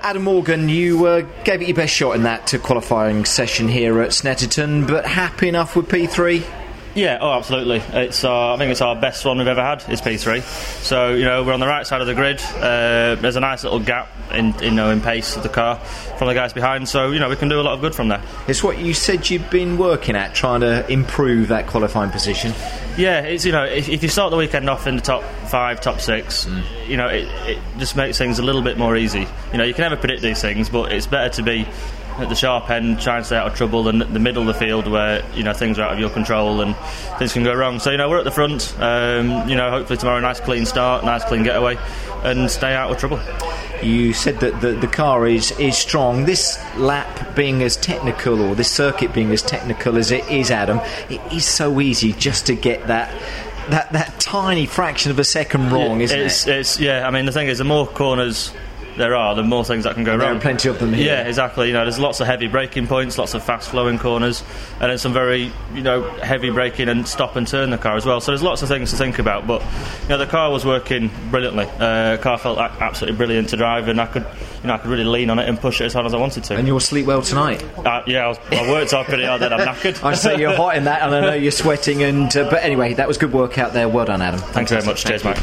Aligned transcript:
Adam 0.00 0.22
Morgan, 0.22 0.68
you 0.68 1.04
uh, 1.06 1.20
gave 1.44 1.60
it 1.60 1.68
your 1.68 1.76
best 1.76 1.92
shot 1.92 2.16
in 2.16 2.22
that 2.22 2.52
qualifying 2.62 3.24
session 3.24 3.68
here 3.68 4.00
at 4.00 4.10
Snetterton, 4.10 4.86
but 4.86 5.04
happy 5.04 5.48
enough 5.48 5.76
with 5.76 5.88
P3? 5.88 6.61
Yeah, 6.94 7.18
oh, 7.22 7.32
absolutely. 7.32 7.78
It's 7.98 8.22
uh, 8.22 8.52
I 8.52 8.58
think 8.58 8.70
it's 8.70 8.82
our 8.82 8.94
best 8.94 9.24
one 9.24 9.38
we've 9.38 9.46
ever 9.46 9.62
had. 9.62 9.82
Is 9.88 10.02
P3. 10.02 10.42
So 10.82 11.14
you 11.14 11.24
know 11.24 11.42
we're 11.42 11.54
on 11.54 11.60
the 11.60 11.66
right 11.66 11.86
side 11.86 12.02
of 12.02 12.06
the 12.06 12.14
grid. 12.14 12.40
Uh, 12.56 13.14
there's 13.14 13.36
a 13.36 13.40
nice 13.40 13.64
little 13.64 13.80
gap 13.80 14.10
in 14.32 14.54
you 14.60 14.70
know 14.70 14.90
in 14.90 15.00
pace 15.00 15.36
of 15.36 15.42
the 15.42 15.48
car 15.48 15.76
from 16.18 16.28
the 16.28 16.34
guys 16.34 16.52
behind. 16.52 16.88
So 16.88 17.10
you 17.10 17.18
know 17.18 17.30
we 17.30 17.36
can 17.36 17.48
do 17.48 17.60
a 17.60 17.62
lot 17.62 17.74
of 17.74 17.80
good 17.80 17.94
from 17.94 18.08
there. 18.08 18.22
It's 18.46 18.62
what 18.62 18.78
you 18.78 18.92
said 18.92 19.30
you've 19.30 19.50
been 19.50 19.78
working 19.78 20.16
at, 20.16 20.34
trying 20.34 20.60
to 20.60 20.90
improve 20.92 21.48
that 21.48 21.66
qualifying 21.66 22.10
position. 22.10 22.52
Yeah, 22.98 23.20
it's 23.20 23.46
you 23.46 23.52
know 23.52 23.64
if, 23.64 23.88
if 23.88 24.02
you 24.02 24.10
start 24.10 24.30
the 24.30 24.36
weekend 24.36 24.68
off 24.68 24.86
in 24.86 24.96
the 24.96 25.02
top 25.02 25.22
five, 25.48 25.80
top 25.80 26.00
six, 26.00 26.44
mm. 26.44 26.62
you 26.86 26.98
know 26.98 27.08
it, 27.08 27.26
it 27.48 27.58
just 27.78 27.96
makes 27.96 28.18
things 28.18 28.38
a 28.38 28.42
little 28.42 28.62
bit 28.62 28.76
more 28.76 28.96
easy. 28.96 29.26
You 29.52 29.58
know 29.58 29.64
you 29.64 29.72
can 29.72 29.82
never 29.82 29.96
predict 29.96 30.20
these 30.20 30.42
things, 30.42 30.68
but 30.68 30.92
it's 30.92 31.06
better 31.06 31.30
to 31.36 31.42
be 31.42 31.66
at 32.18 32.28
the 32.28 32.34
sharp 32.34 32.70
end, 32.70 33.00
try 33.00 33.16
and 33.16 33.26
stay 33.26 33.36
out 33.36 33.46
of 33.46 33.54
trouble, 33.54 33.84
than 33.84 33.98
the 33.98 34.18
middle 34.18 34.42
of 34.42 34.46
the 34.46 34.54
field 34.54 34.86
where 34.86 35.24
you 35.34 35.42
know 35.42 35.52
things 35.52 35.78
are 35.78 35.82
out 35.82 35.92
of 35.92 35.98
your 35.98 36.10
control 36.10 36.60
and 36.60 36.76
things 37.18 37.32
can 37.32 37.44
go 37.44 37.54
wrong. 37.54 37.78
So 37.78 37.90
you 37.90 37.96
know 37.96 38.08
we're 38.08 38.18
at 38.18 38.24
the 38.24 38.30
front. 38.30 38.74
Um, 38.78 39.48
you 39.48 39.56
know 39.56 39.70
hopefully 39.70 39.96
tomorrow 39.96 40.20
nice 40.20 40.40
clean 40.40 40.66
start, 40.66 41.04
nice 41.04 41.24
clean 41.24 41.42
getaway, 41.42 41.78
and 42.22 42.50
stay 42.50 42.74
out 42.74 42.90
of 42.90 42.98
trouble. 42.98 43.20
You 43.82 44.12
said 44.12 44.40
that 44.40 44.60
the, 44.60 44.72
the 44.74 44.86
car 44.86 45.26
is, 45.26 45.50
is 45.58 45.76
strong. 45.76 46.24
This 46.24 46.56
lap 46.76 47.34
being 47.34 47.62
as 47.62 47.76
technical, 47.76 48.40
or 48.40 48.54
this 48.54 48.70
circuit 48.70 49.12
being 49.12 49.32
as 49.32 49.42
technical 49.42 49.96
as 49.96 50.12
it 50.12 50.28
is, 50.30 50.52
Adam, 50.52 50.78
it 51.10 51.20
is 51.32 51.44
so 51.44 51.80
easy 51.80 52.12
just 52.12 52.46
to 52.46 52.54
get 52.54 52.86
that 52.86 53.10
that 53.70 53.92
that 53.92 54.20
tiny 54.20 54.66
fraction 54.66 55.10
of 55.10 55.18
a 55.18 55.24
second 55.24 55.70
wrong, 55.70 56.00
isn't 56.00 56.18
it's, 56.18 56.46
it? 56.46 56.58
It's, 56.58 56.80
yeah, 56.80 57.06
I 57.06 57.10
mean 57.10 57.26
the 57.26 57.32
thing 57.32 57.48
is, 57.48 57.58
the 57.58 57.64
more 57.64 57.86
corners 57.86 58.52
there 58.96 59.14
are, 59.14 59.34
the 59.34 59.42
more 59.42 59.64
things 59.64 59.84
that 59.84 59.94
can 59.94 60.04
go 60.04 60.12
there 60.12 60.20
wrong. 60.20 60.28
There 60.28 60.36
are 60.38 60.40
plenty 60.40 60.68
of 60.68 60.78
them 60.78 60.92
here. 60.92 61.06
Yeah, 61.06 61.26
exactly. 61.28 61.68
You 61.68 61.72
know, 61.72 61.82
there's 61.82 61.98
lots 61.98 62.20
of 62.20 62.26
heavy 62.26 62.48
braking 62.48 62.86
points, 62.86 63.18
lots 63.18 63.34
of 63.34 63.42
fast 63.42 63.70
flowing 63.70 63.98
corners, 63.98 64.42
and 64.80 64.90
then 64.90 64.98
some 64.98 65.12
very, 65.12 65.52
you 65.74 65.82
know, 65.82 66.08
heavy 66.18 66.50
braking 66.50 66.88
and 66.88 67.06
stop 67.06 67.36
and 67.36 67.46
turn 67.46 67.70
the 67.70 67.78
car 67.78 67.96
as 67.96 68.06
well. 68.06 68.20
So 68.20 68.32
there's 68.32 68.42
lots 68.42 68.62
of 68.62 68.68
things 68.68 68.90
to 68.90 68.96
think 68.96 69.18
about. 69.18 69.46
But 69.46 69.62
you 70.02 70.08
know, 70.10 70.18
the 70.18 70.26
car 70.26 70.50
was 70.50 70.64
working 70.64 71.10
brilliantly. 71.30 71.66
Uh, 71.78 72.16
car 72.18 72.38
felt 72.38 72.58
absolutely 72.58 73.16
brilliant 73.16 73.48
to 73.50 73.56
drive, 73.56 73.88
and 73.88 74.00
I 74.00 74.06
could, 74.06 74.26
you 74.62 74.68
know, 74.68 74.74
I 74.74 74.78
could 74.78 74.90
really 74.90 75.04
lean 75.04 75.30
on 75.30 75.38
it 75.38 75.48
and 75.48 75.58
push 75.58 75.80
it 75.80 75.84
as 75.84 75.92
hard 75.92 76.06
as 76.06 76.14
I 76.14 76.18
wanted 76.18 76.44
to. 76.44 76.56
And 76.56 76.66
you'll 76.66 76.80
sleep 76.80 77.06
well 77.06 77.22
tonight. 77.22 77.62
Uh, 77.78 78.02
yeah, 78.06 78.24
I, 78.24 78.28
was, 78.28 78.38
I 78.50 78.70
worked 78.70 78.90
hard 78.92 79.06
pretty 79.06 79.24
hard. 79.24 79.40
Then 79.40 79.52
I'm 79.52 79.60
knackered. 79.60 80.02
I 80.04 80.14
say 80.14 80.38
you're 80.38 80.56
hot 80.56 80.76
in 80.76 80.84
that, 80.84 81.02
and 81.02 81.14
I 81.14 81.20
know 81.20 81.34
you're 81.34 81.50
sweating. 81.50 82.02
And 82.02 82.34
uh, 82.36 82.50
but 82.50 82.62
anyway, 82.62 82.94
that 82.94 83.08
was 83.08 83.18
good 83.18 83.32
work 83.32 83.58
out 83.58 83.72
there. 83.72 83.88
Well 83.88 84.04
done, 84.04 84.22
Adam. 84.22 84.40
Thanks 84.40 84.70
very 84.70 84.84
much. 84.84 85.04
Cheers, 85.04 85.24
Mike. 85.24 85.42